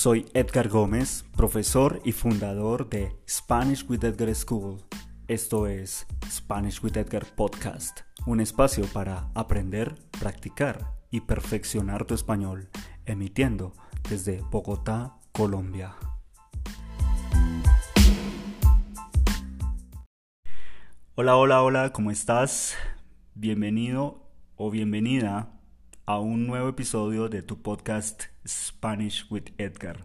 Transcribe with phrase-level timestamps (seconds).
[0.00, 4.80] Soy Edgar Gómez, profesor y fundador de Spanish with Edgar School.
[5.26, 12.68] Esto es Spanish with Edgar Podcast, un espacio para aprender, practicar y perfeccionar tu español,
[13.06, 13.72] emitiendo
[14.08, 15.96] desde Bogotá, Colombia.
[21.16, 22.76] Hola, hola, hola, ¿cómo estás?
[23.34, 25.58] Bienvenido o bienvenida
[26.06, 30.04] a un nuevo episodio de tu podcast Spanish with Edgar.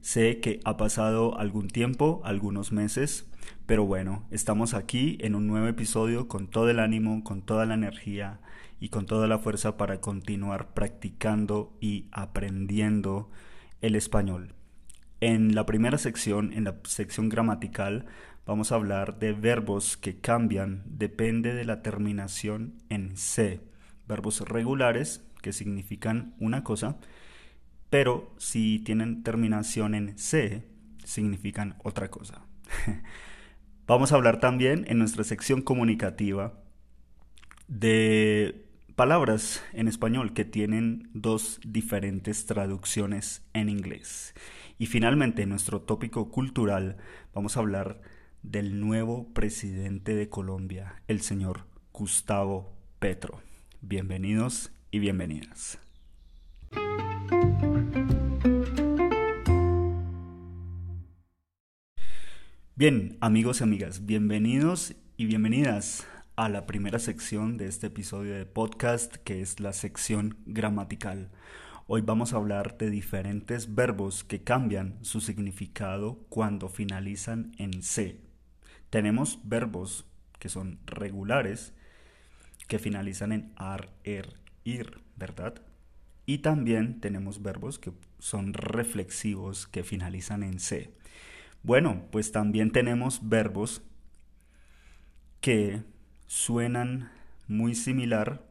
[0.00, 3.28] Sé que ha pasado algún tiempo, algunos meses,
[3.66, 7.74] pero bueno, estamos aquí en un nuevo episodio con todo el ánimo, con toda la
[7.74, 8.40] energía
[8.80, 13.30] y con toda la fuerza para continuar practicando y aprendiendo
[13.80, 14.54] el español.
[15.20, 18.06] En la primera sección, en la sección gramatical,
[18.46, 23.60] vamos a hablar de verbos que cambian, depende de la terminación en C
[24.08, 26.96] verbos regulares que significan una cosa,
[27.90, 30.64] pero si tienen terminación en C,
[31.04, 32.44] significan otra cosa.
[33.86, 36.62] Vamos a hablar también en nuestra sección comunicativa
[37.66, 44.34] de palabras en español que tienen dos diferentes traducciones en inglés.
[44.78, 46.98] Y finalmente, en nuestro tópico cultural,
[47.32, 48.00] vamos a hablar
[48.42, 53.40] del nuevo presidente de Colombia, el señor Gustavo Petro.
[53.80, 55.78] Bienvenidos y bienvenidas.
[62.78, 68.46] Bien, amigos y amigas, bienvenidos y bienvenidas a la primera sección de este episodio de
[68.46, 71.28] podcast que es la sección gramatical.
[71.88, 78.20] Hoy vamos a hablar de diferentes verbos que cambian su significado cuando finalizan en C.
[78.90, 80.06] Tenemos verbos
[80.38, 81.74] que son regulares
[82.68, 85.62] que finalizan en ar, er, ir, ¿verdad?
[86.26, 87.90] Y también tenemos verbos que
[88.20, 90.92] son reflexivos que finalizan en C.
[91.68, 93.82] Bueno, pues también tenemos verbos
[95.42, 95.82] que
[96.26, 97.12] suenan
[97.46, 98.42] muy similar,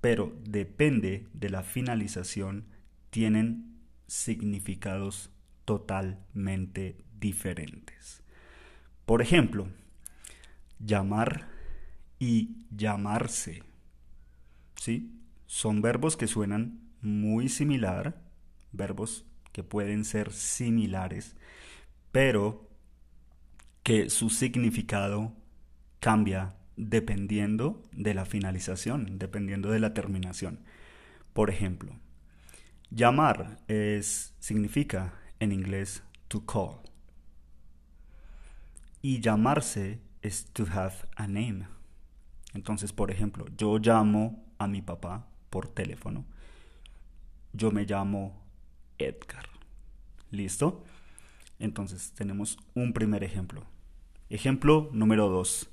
[0.00, 2.64] pero depende de la finalización,
[3.10, 5.30] tienen significados
[5.64, 8.20] totalmente diferentes.
[9.04, 9.68] Por ejemplo,
[10.80, 11.46] llamar
[12.18, 13.62] y llamarse.
[14.74, 15.12] ¿Sí?
[15.46, 18.20] Son verbos que suenan muy similar,
[18.72, 21.36] verbos que pueden ser similares,
[22.16, 22.66] pero
[23.82, 25.34] que su significado
[26.00, 30.60] cambia dependiendo de la finalización, dependiendo de la terminación.
[31.34, 31.92] Por ejemplo,
[32.90, 36.78] llamar es, significa en inglés to call.
[39.02, 41.66] Y llamarse es to have a name.
[42.54, 46.24] Entonces, por ejemplo, yo llamo a mi papá por teléfono.
[47.52, 48.42] Yo me llamo
[48.96, 49.50] Edgar.
[50.30, 50.82] ¿Listo?
[51.58, 53.66] Entonces, tenemos un primer ejemplo.
[54.28, 55.70] Ejemplo número dos.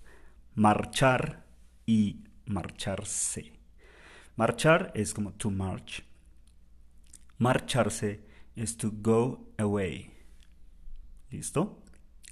[0.56, 1.46] Marchar
[1.86, 3.54] y marcharse.
[4.36, 6.04] Marchar es como to march.
[7.38, 8.24] Marcharse
[8.56, 10.12] es to go away.
[11.30, 11.84] ¿Listo?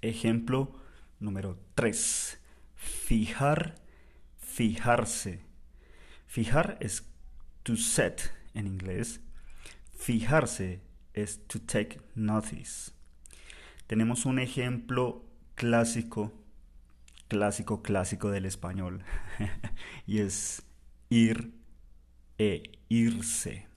[0.01, 0.75] Ejemplo
[1.19, 2.39] número 3.
[2.75, 3.75] Fijar
[4.37, 5.43] fijarse.
[6.25, 7.03] Fijar es
[7.63, 9.21] to set en inglés.
[9.93, 10.81] Fijarse
[11.13, 12.91] es to take notice.
[13.91, 16.31] Tenemos un ejemplo clásico,
[17.27, 19.03] clásico, clásico del español.
[20.07, 20.63] y es
[21.09, 21.51] ir
[22.37, 23.67] e irse.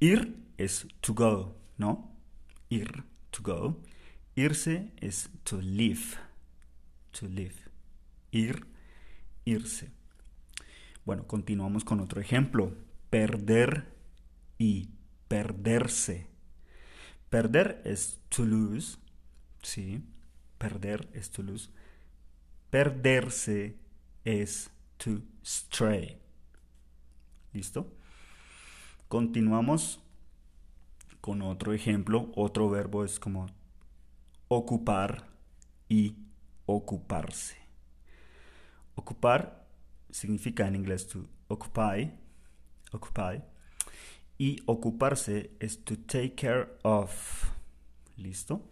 [0.00, 2.10] Ir es to go, ¿no?
[2.70, 3.82] Ir, to go.
[4.34, 6.16] Irse es to live.
[7.20, 7.56] To live.
[8.30, 8.64] Ir
[9.44, 9.90] irse.
[11.04, 12.74] Bueno, continuamos con otro ejemplo.
[13.10, 13.92] Perder
[14.56, 14.88] y
[15.28, 16.33] perderse.
[17.34, 18.96] Perder es to lose.
[19.60, 20.04] Sí,
[20.56, 21.68] perder es to lose.
[22.70, 23.76] Perderse
[24.24, 26.16] es to stray.
[27.52, 27.92] ¿Listo?
[29.08, 29.98] Continuamos
[31.20, 32.30] con otro ejemplo.
[32.36, 33.46] Otro verbo es como
[34.46, 35.26] ocupar
[35.88, 36.14] y
[36.66, 37.56] ocuparse.
[38.94, 39.66] Ocupar
[40.08, 42.12] significa en inglés to occupy,
[42.92, 43.42] occupy,
[44.38, 47.50] y ocuparse es to take care of.
[48.16, 48.62] ¿Listo?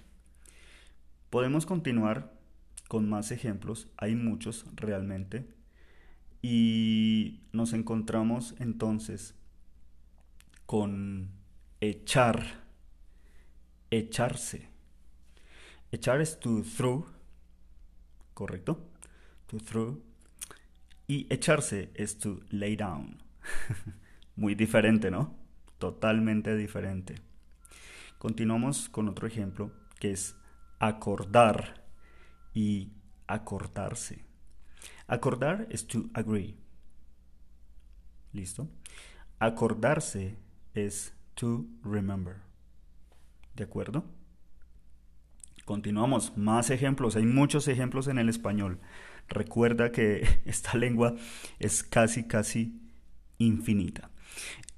[1.30, 2.32] Podemos continuar
[2.88, 5.48] con más ejemplos, hay muchos realmente,
[6.42, 9.34] y nos encontramos entonces
[10.66, 11.30] con
[11.80, 12.44] echar,
[13.90, 14.68] echarse.
[15.92, 17.06] Echar es to throw,
[18.34, 18.90] ¿correcto?
[19.46, 20.02] To throw
[21.06, 23.22] y echarse es to lay down.
[24.36, 25.41] Muy diferente, ¿no?
[25.82, 27.16] Totalmente diferente.
[28.18, 30.36] Continuamos con otro ejemplo que es
[30.78, 31.82] acordar
[32.54, 32.92] y
[33.26, 34.24] acordarse.
[35.08, 36.54] Acordar es to agree.
[38.32, 38.68] ¿Listo?
[39.40, 40.36] Acordarse
[40.72, 42.36] es to remember.
[43.56, 44.04] ¿De acuerdo?
[45.64, 48.78] Continuamos, más ejemplos, hay muchos ejemplos en el español.
[49.28, 51.16] Recuerda que esta lengua
[51.58, 52.80] es casi, casi
[53.38, 54.12] infinita.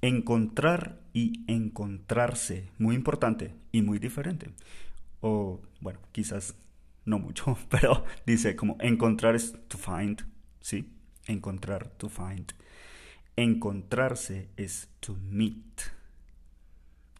[0.01, 4.51] Encontrar y encontrarse, muy importante y muy diferente.
[5.21, 6.55] O, bueno, quizás
[7.05, 10.23] no mucho, pero dice como encontrar es to find,
[10.59, 10.91] ¿sí?
[11.27, 12.53] Encontrar, to find.
[13.35, 15.81] Encontrarse es to meet.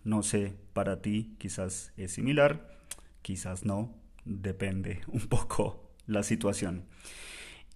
[0.04, 2.80] No sé, para ti quizás es similar,
[3.22, 6.86] quizás no, depende un poco la situación.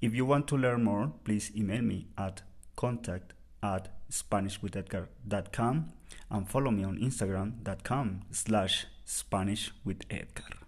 [0.02, 2.42] If you want to learn more, please email me at
[2.76, 5.92] contact at SpanishWithEdgar.com
[6.30, 10.60] and follow me on Instagram.com slash SpanishWithEdgar.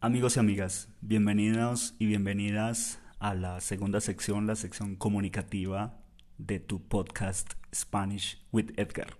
[0.00, 5.98] Amigos y amigas, bienvenidos y bienvenidas a la segunda sección, la sección comunicativa
[6.38, 9.16] de tu podcast Spanish with Edgar.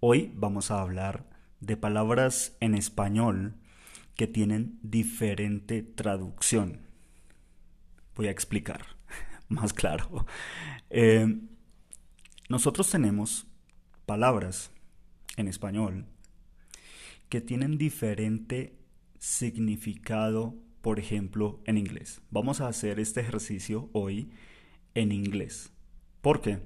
[0.00, 1.24] Hoy vamos a hablar
[1.60, 3.54] de palabras en español
[4.16, 6.89] que tienen diferente traducción.
[8.16, 8.84] Voy a explicar
[9.48, 10.26] más claro.
[10.90, 11.40] Eh,
[12.48, 13.46] nosotros tenemos
[14.06, 14.70] palabras
[15.36, 16.06] en español
[17.28, 18.76] que tienen diferente
[19.18, 22.20] significado, por ejemplo, en inglés.
[22.30, 24.30] Vamos a hacer este ejercicio hoy
[24.94, 25.72] en inglés.
[26.20, 26.60] ¿Por qué?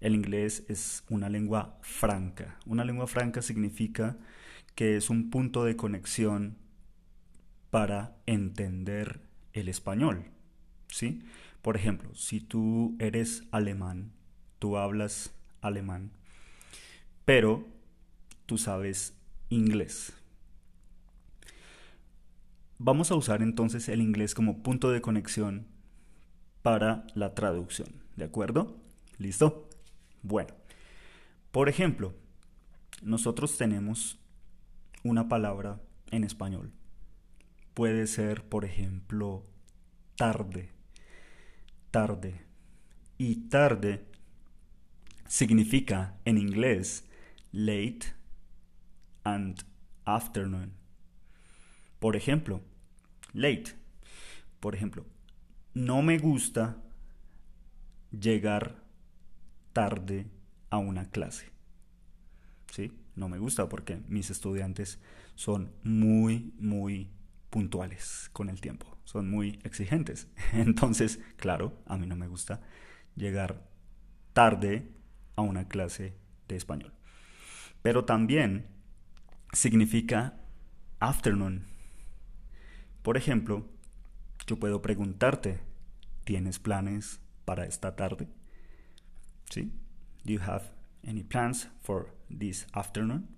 [0.00, 2.58] El inglés es una lengua franca.
[2.66, 4.16] Una lengua franca significa
[4.74, 6.56] que es un punto de conexión
[7.70, 9.20] para entender
[9.52, 10.24] el español.
[10.92, 11.22] ¿Sí?
[11.62, 14.12] Por ejemplo, si tú eres alemán,
[14.58, 16.10] tú hablas alemán,
[17.24, 17.66] pero
[18.44, 19.16] tú sabes
[19.48, 20.12] inglés.
[22.78, 25.66] Vamos a usar entonces el inglés como punto de conexión
[26.60, 28.76] para la traducción, ¿de acuerdo?
[29.16, 29.68] ¿Listo?
[30.22, 30.52] Bueno,
[31.52, 32.12] por ejemplo,
[33.00, 34.18] nosotros tenemos
[35.04, 35.80] una palabra
[36.10, 36.70] en español.
[37.72, 39.46] Puede ser, por ejemplo,
[40.16, 40.70] tarde,
[41.92, 42.40] tarde.
[43.18, 44.04] Y tarde
[45.28, 47.04] significa en inglés
[47.52, 48.00] late
[49.22, 49.62] and
[50.04, 50.72] afternoon.
[52.00, 52.60] Por ejemplo,
[53.32, 53.76] late.
[54.58, 55.06] Por ejemplo,
[55.74, 56.82] no me gusta
[58.10, 58.82] llegar
[59.72, 60.26] tarde
[60.70, 61.50] a una clase.
[62.72, 62.92] ¿Sí?
[63.14, 64.98] No me gusta porque mis estudiantes
[65.34, 67.10] son muy, muy
[67.52, 70.26] puntuales con el tiempo, son muy exigentes.
[70.54, 72.62] Entonces, claro, a mí no me gusta
[73.14, 73.68] llegar
[74.32, 74.88] tarde
[75.36, 76.16] a una clase
[76.48, 76.94] de español.
[77.82, 78.66] Pero también
[79.52, 80.40] significa
[80.98, 81.66] afternoon,
[83.02, 83.68] por ejemplo,
[84.46, 85.60] yo puedo preguntarte,
[86.24, 88.28] ¿tienes planes para esta tarde?
[89.50, 89.72] ¿Sí?
[90.24, 90.64] Do you have
[91.06, 93.28] any plans for this afternoon?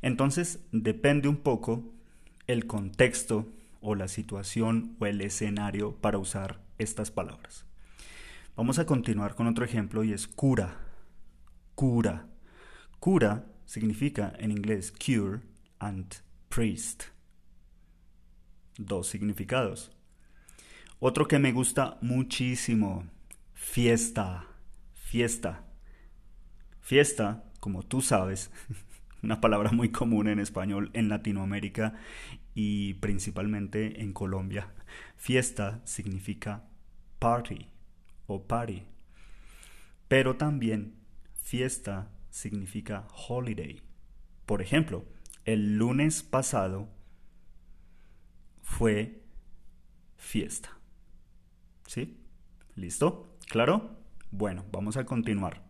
[0.00, 1.92] Entonces, depende un poco
[2.46, 3.48] el contexto
[3.80, 7.64] o la situación o el escenario para usar estas palabras.
[8.56, 10.76] Vamos a continuar con otro ejemplo y es cura.
[11.74, 12.28] Cura.
[13.00, 15.40] Cura significa en inglés cure
[15.78, 16.14] and
[16.48, 17.04] priest
[18.78, 19.90] dos significados.
[20.98, 23.04] Otro que me gusta muchísimo,
[23.54, 24.46] fiesta,
[24.94, 25.64] fiesta.
[26.80, 28.50] Fiesta, como tú sabes,
[29.22, 31.94] una palabra muy común en español en Latinoamérica
[32.54, 34.72] y principalmente en Colombia.
[35.16, 36.64] Fiesta significa
[37.18, 37.68] party
[38.26, 38.84] o party.
[40.08, 40.94] Pero también
[41.40, 43.80] fiesta significa holiday.
[44.46, 45.04] Por ejemplo,
[45.44, 46.88] el lunes pasado
[48.60, 49.22] fue
[50.16, 50.76] fiesta.
[51.86, 52.18] ¿Sí?
[52.74, 53.36] ¿Listo?
[53.48, 53.96] ¿Claro?
[54.30, 55.62] Bueno, vamos a continuar.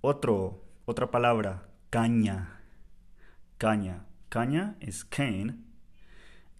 [0.00, 2.60] Otro, otra palabra, caña.
[3.58, 4.06] Caña.
[4.28, 5.56] Caña es cane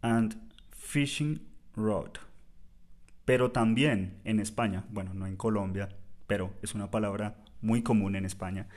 [0.03, 0.37] and
[0.71, 1.41] fishing
[1.77, 2.19] rod.
[3.25, 5.91] Pero también en España, bueno, no en Colombia,
[6.27, 8.69] pero es una palabra muy común en España.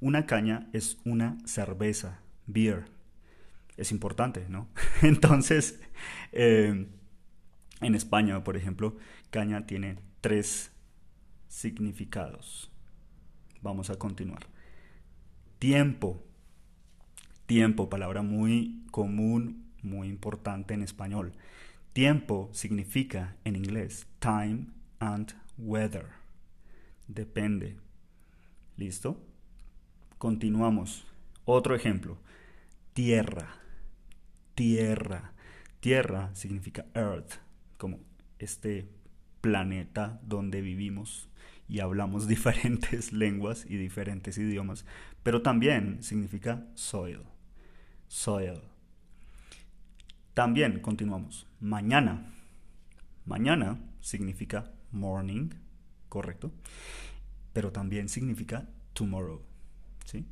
[0.00, 2.96] Una caña es una cerveza, beer
[3.76, 4.68] es importante, ¿no?
[5.02, 5.80] Entonces,
[6.32, 6.86] eh,
[7.80, 8.96] en España, por ejemplo,
[9.30, 10.72] caña tiene tres
[11.48, 12.70] significados.
[13.60, 14.46] Vamos a continuar.
[15.58, 16.22] Tiempo.
[17.46, 21.32] Tiempo, palabra muy común, muy importante en español.
[21.92, 24.66] Tiempo significa en inglés time
[24.98, 26.06] and weather.
[27.08, 27.76] Depende.
[28.76, 29.18] ¿Listo?
[30.18, 31.06] Continuamos.
[31.46, 32.18] Otro ejemplo.
[32.92, 33.54] Tierra.
[34.54, 35.32] Tierra.
[35.80, 37.34] Tierra significa earth,
[37.78, 38.00] como
[38.38, 38.88] este
[39.40, 41.28] planeta donde vivimos
[41.68, 44.84] y hablamos diferentes lenguas y diferentes idiomas,
[45.26, 47.18] pero también significa soil.
[48.06, 48.60] Soil.
[50.34, 51.48] También continuamos.
[51.58, 52.32] Mañana.
[53.24, 55.50] Mañana significa morning,
[56.08, 56.52] correcto,
[57.52, 59.42] pero también significa tomorrow.
[60.04, 60.24] ¿sí?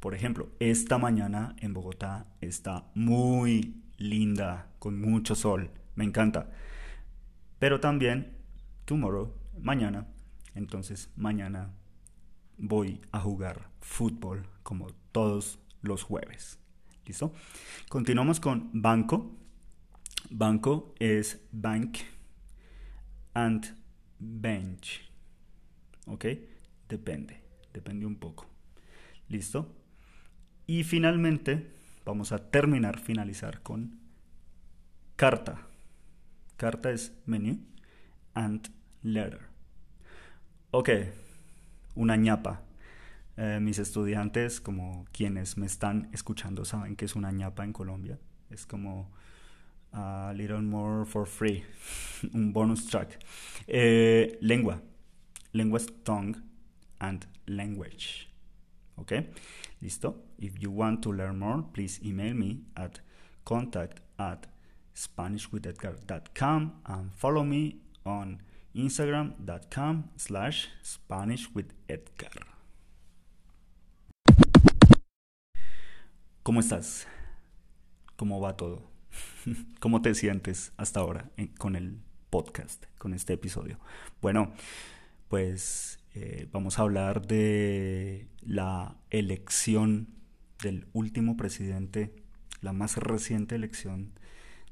[0.00, 6.48] Por ejemplo, esta mañana en Bogotá está muy linda, con mucho sol, me encanta.
[7.58, 8.32] Pero también
[8.86, 10.06] tomorrow, mañana,
[10.54, 11.74] entonces mañana
[12.60, 16.58] voy a jugar fútbol como todos los jueves.
[17.06, 17.32] ¿Listo?
[17.88, 19.36] Continuamos con banco.
[20.30, 21.98] Banco es bank
[23.34, 23.76] and
[24.18, 25.10] bench.
[26.06, 26.26] ¿Ok?
[26.88, 27.40] Depende,
[27.72, 28.46] depende un poco.
[29.28, 29.74] ¿Listo?
[30.66, 31.72] Y finalmente
[32.04, 33.98] vamos a terminar, finalizar con
[35.16, 35.66] carta.
[36.56, 37.58] Carta es menu
[38.34, 38.68] and
[39.02, 39.40] letter.
[40.72, 40.90] Ok,
[42.00, 42.62] una ñapa.
[43.36, 48.18] Eh, mis estudiantes, como quienes me están escuchando, saben que es una ñapa en Colombia.
[48.50, 49.10] Es como
[49.92, 51.62] a little more for free,
[52.34, 53.18] un bonus track.
[53.66, 54.80] Eh, lengua.
[55.52, 56.36] Lengua tongue
[57.00, 58.28] and language.
[58.96, 59.12] ¿Ok?
[59.80, 60.24] ¿Listo?
[60.38, 63.00] If you want to learn more, please email me at
[63.44, 64.46] contact at
[64.94, 68.40] SpanishWithEdgar.com and follow me on
[68.74, 72.46] instagram.com slash SpanishWithEdgar.
[76.42, 77.06] ¿Cómo estás?
[78.16, 78.90] ¿Cómo va todo?
[79.80, 82.00] ¿Cómo te sientes hasta ahora con el
[82.30, 83.78] podcast, con este episodio?
[84.20, 84.52] Bueno,
[85.28, 90.08] pues eh, vamos a hablar de la elección
[90.62, 92.14] del último presidente,
[92.60, 94.12] la más reciente elección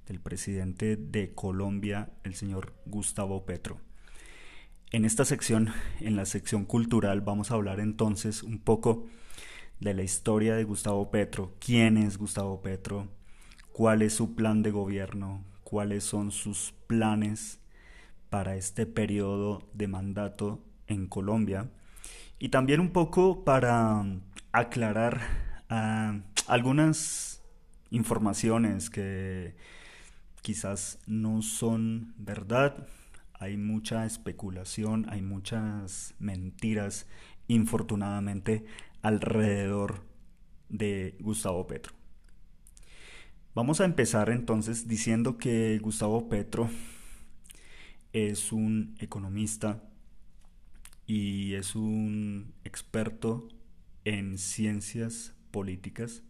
[0.06, 3.87] del presidente de Colombia, el señor Gustavo Petro.
[4.90, 9.06] En esta sección, en la sección cultural, vamos a hablar entonces un poco
[9.80, 13.06] de la historia de Gustavo Petro, quién es Gustavo Petro,
[13.72, 17.60] cuál es su plan de gobierno, cuáles son sus planes
[18.30, 21.68] para este periodo de mandato en Colombia
[22.38, 24.06] y también un poco para
[24.52, 25.20] aclarar
[25.68, 27.42] ah, algunas
[27.90, 29.54] informaciones que
[30.40, 32.88] quizás no son verdad.
[33.38, 37.06] Hay mucha especulación, hay muchas mentiras,
[37.46, 38.64] infortunadamente,
[39.02, 40.04] alrededor
[40.68, 41.94] de Gustavo Petro.
[43.54, 46.68] Vamos a empezar entonces diciendo que Gustavo Petro
[48.12, 49.82] es un economista
[51.06, 53.48] y es un experto
[54.04, 56.22] en ciencias políticas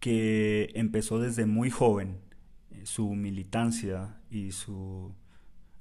[0.00, 2.18] que empezó desde muy joven
[2.70, 5.14] eh, su militancia y su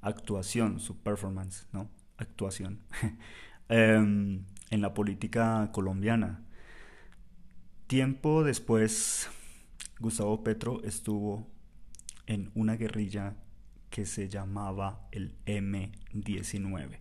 [0.03, 1.89] actuación, su performance, ¿no?
[2.17, 2.79] Actuación
[3.69, 6.43] em, en la política colombiana.
[7.87, 9.29] Tiempo después,
[9.99, 11.47] Gustavo Petro estuvo
[12.27, 13.35] en una guerrilla
[13.89, 16.99] que se llamaba el M19.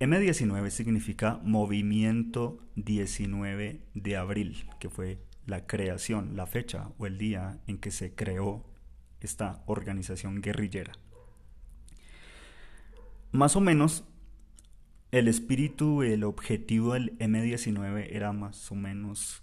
[0.00, 7.60] M19 significa Movimiento 19 de Abril, que fue la creación, la fecha o el día
[7.66, 8.64] en que se creó
[9.20, 10.92] esta organización guerrillera.
[13.32, 14.04] Más o menos
[15.10, 19.42] el espíritu, el objetivo del M19 era más o menos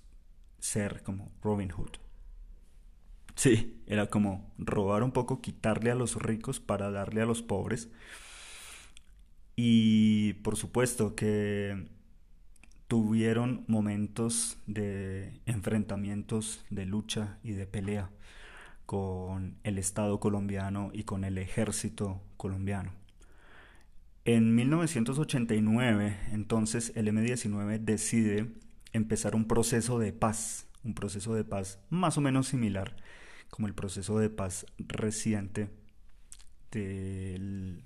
[0.60, 1.98] ser como Robin Hood.
[3.36, 7.89] Sí, era como robar un poco, quitarle a los ricos para darle a los pobres.
[9.55, 11.88] Y por supuesto que
[12.88, 18.12] tuvieron momentos de enfrentamientos, de lucha y de pelea
[18.86, 22.99] con el Estado colombiano y con el ejército colombiano.
[24.31, 28.53] En 1989, entonces, el M-19 decide
[28.93, 32.95] empezar un proceso de paz, un proceso de paz más o menos similar
[33.50, 35.71] como el proceso de paz reciente
[36.69, 37.81] del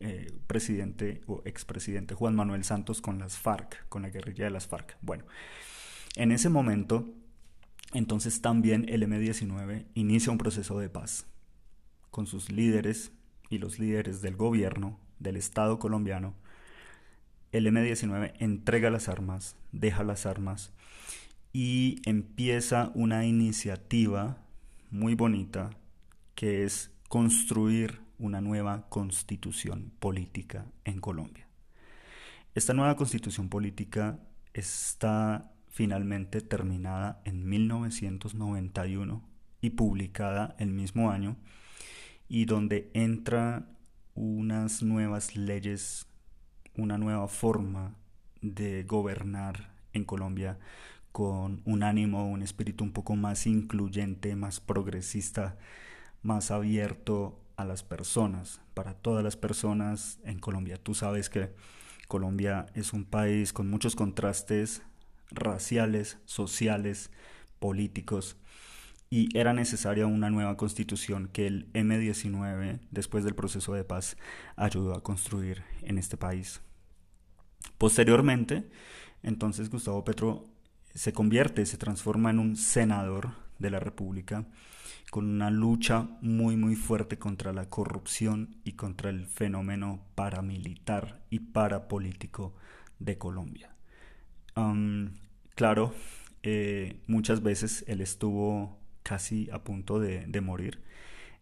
[0.00, 4.66] eh, presidente o expresidente Juan Manuel Santos con las FARC, con la guerrilla de las
[4.66, 4.96] FARC.
[5.00, 5.26] Bueno,
[6.16, 7.08] en ese momento,
[7.94, 11.28] entonces también el M-19 inicia un proceso de paz
[12.10, 13.12] con sus líderes
[13.48, 16.34] y los líderes del gobierno del Estado colombiano.
[17.52, 20.72] El M-19 entrega las armas, deja las armas
[21.52, 24.38] y empieza una iniciativa
[24.90, 25.70] muy bonita
[26.34, 31.46] que es construir una nueva constitución política en Colombia.
[32.54, 34.18] Esta nueva constitución política
[34.52, 39.22] está finalmente terminada en 1991
[39.60, 41.36] y publicada el mismo año
[42.28, 43.66] y donde entra
[44.18, 46.06] unas nuevas leyes,
[46.76, 47.94] una nueva forma
[48.42, 50.58] de gobernar en Colombia
[51.12, 55.56] con un ánimo, un espíritu un poco más incluyente, más progresista,
[56.22, 60.78] más abierto a las personas, para todas las personas en Colombia.
[60.82, 61.52] Tú sabes que
[62.08, 64.82] Colombia es un país con muchos contrastes
[65.30, 67.10] raciales, sociales,
[67.60, 68.36] políticos,
[69.10, 74.16] y era necesaria una nueva constitución que el M19, después del proceso de paz,
[74.56, 76.60] ayudó a construir en este país.
[77.78, 78.68] Posteriormente,
[79.22, 80.44] entonces Gustavo Petro
[80.94, 84.46] se convierte, se transforma en un senador de la República
[85.10, 91.40] con una lucha muy muy fuerte contra la corrupción y contra el fenómeno paramilitar y
[91.40, 92.54] parapolítico
[92.98, 93.74] de Colombia.
[95.54, 95.94] claro,
[96.42, 98.77] eh, muchas veces él estuvo
[99.08, 100.82] casi a punto de, morir.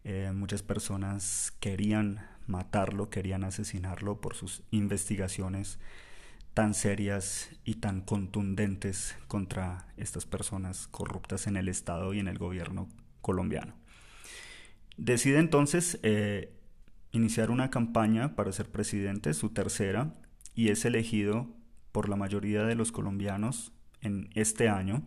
[0.05, 5.77] Eh, muchas personas querían matarlo, querían asesinarlo por sus investigaciones
[6.53, 12.37] tan serias y tan contundentes contra estas personas corruptas en el Estado y en el
[12.37, 12.87] gobierno
[13.19, 13.75] colombiano.
[14.95, 16.53] Decide entonces eh,
[17.11, 20.15] iniciar una campaña para ser presidente, su tercera,
[20.55, 21.49] y es elegido
[21.91, 25.05] por la mayoría de los colombianos en este año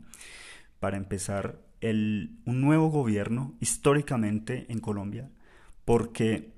[0.78, 5.30] para empezar un nuevo gobierno históricamente en Colombia,
[5.84, 6.52] porque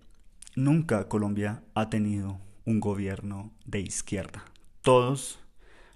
[0.56, 4.44] nunca Colombia ha tenido un gobierno de izquierda
[4.82, 5.38] todos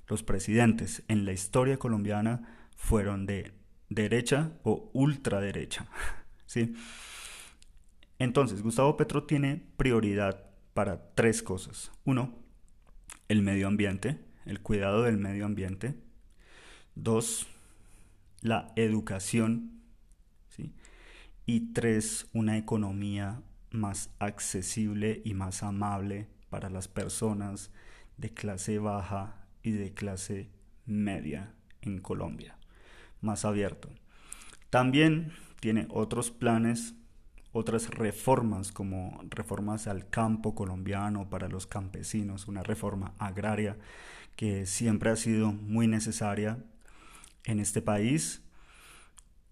[0.08, 3.52] los presidentes en la historia colombiana fueron de
[3.88, 5.86] derecha o ultraderecha.
[6.46, 6.74] ¿sí?
[8.18, 11.90] Entonces, Gustavo Petro tiene prioridad para tres cosas.
[12.04, 12.38] Uno,
[13.28, 15.94] el medio ambiente, el cuidado del medio ambiente.
[16.94, 17.46] Dos,
[18.40, 19.82] la educación.
[21.44, 27.70] Y tres, una economía más accesible y más amable para las personas
[28.16, 30.50] de clase baja y de clase
[30.86, 32.56] media en Colombia,
[33.20, 33.90] más abierto.
[34.70, 36.94] También tiene otros planes,
[37.52, 43.76] otras reformas como reformas al campo colombiano para los campesinos, una reforma agraria
[44.36, 46.58] que siempre ha sido muy necesaria
[47.46, 48.42] en este país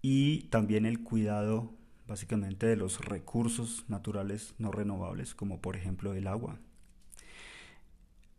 [0.01, 1.73] y también el cuidado
[2.07, 6.59] básicamente de los recursos naturales no renovables como por ejemplo el agua.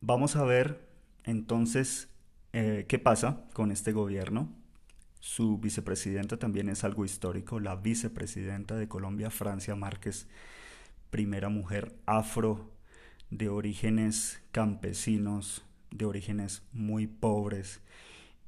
[0.01, 0.87] Vamos a ver
[1.25, 2.09] entonces
[2.53, 4.55] eh, qué pasa con este gobierno.
[5.19, 10.29] Su vicepresidenta también es algo histórico, la vicepresidenta de Colombia, Francia Márquez,
[11.11, 12.71] primera mujer afro
[13.31, 17.81] de orígenes campesinos, de orígenes muy pobres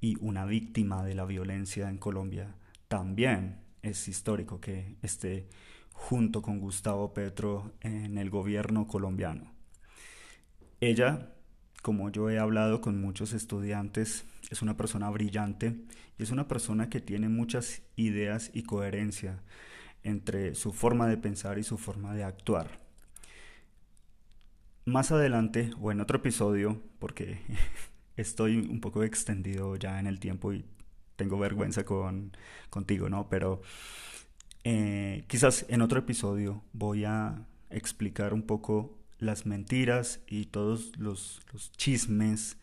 [0.01, 2.55] y una víctima de la violencia en Colombia.
[2.89, 5.49] También es histórico que esté
[5.93, 9.53] junto con Gustavo Petro en el gobierno colombiano.
[10.81, 11.35] Ella
[11.83, 15.77] como yo he hablado con muchos estudiantes, es una persona brillante
[16.19, 19.41] y es una persona que tiene muchas ideas y coherencia
[20.03, 22.81] entre su forma de pensar y su forma de actuar.
[24.85, 27.41] Más adelante o en otro episodio, porque
[28.18, 30.64] estoy un poco extendido ya en el tiempo y
[31.16, 32.37] tengo vergüenza con,
[32.68, 33.28] contigo, ¿no?
[33.28, 33.62] Pero
[34.64, 41.40] eh, quizás en otro episodio voy a explicar un poco las mentiras y todos los,
[41.76, 42.59] chismes,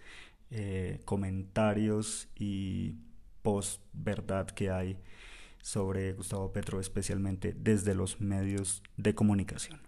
[0.52, 2.96] eh, comentarios y
[3.42, 4.98] post-verdad que hay
[5.62, 9.80] sobre Gustavo Petro, especialmente desde los medios de comunicación.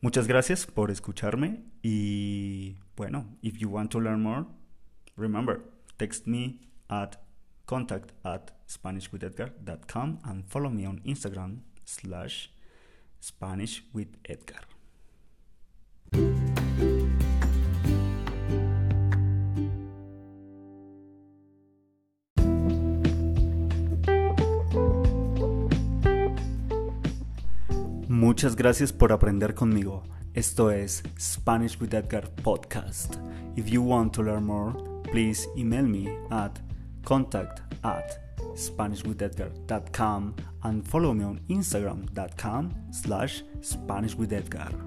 [0.00, 4.44] Muchas gracias por escucharme y bueno, if you want to learn more,
[5.16, 5.62] remember,
[5.96, 7.16] text me at
[7.64, 12.50] contact at SpanishWithEdgar.com and follow me on Instagram slash
[13.20, 14.75] Spanish with Edgar.
[28.36, 30.02] Muchas gracias por aprender conmigo.
[30.34, 33.16] Esto es Spanish with Edgar podcast.
[33.56, 34.74] If you want to learn more,
[35.10, 36.60] please email me at
[37.02, 38.20] contact at
[38.54, 44.85] SpanishWithEdgar.com and follow me on Instagram.com slash SpanishWithEdgar.